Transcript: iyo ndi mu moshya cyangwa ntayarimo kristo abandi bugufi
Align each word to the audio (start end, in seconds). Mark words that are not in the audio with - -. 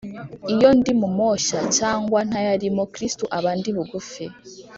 iyo 0.53 0.69
ndi 0.77 0.91
mu 0.99 1.07
moshya 1.17 1.59
cyangwa 1.77 2.19
ntayarimo 2.29 2.83
kristo 2.93 3.23
abandi 3.37 3.67
bugufi 3.75 4.23